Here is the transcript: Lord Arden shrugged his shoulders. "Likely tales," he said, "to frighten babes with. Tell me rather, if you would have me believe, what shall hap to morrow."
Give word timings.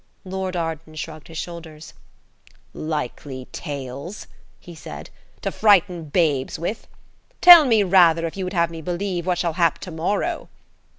Lord 0.25 0.55
Arden 0.55 0.95
shrugged 0.95 1.27
his 1.27 1.37
shoulders. 1.37 1.93
"Likely 2.73 3.45
tales," 3.51 4.25
he 4.59 4.73
said, 4.73 5.11
"to 5.41 5.51
frighten 5.51 6.05
babes 6.05 6.57
with. 6.57 6.87
Tell 7.39 7.65
me 7.65 7.83
rather, 7.83 8.25
if 8.25 8.35
you 8.35 8.43
would 8.43 8.53
have 8.53 8.71
me 8.71 8.81
believe, 8.81 9.27
what 9.27 9.37
shall 9.37 9.53
hap 9.53 9.77
to 9.77 9.91
morrow." 9.91 10.49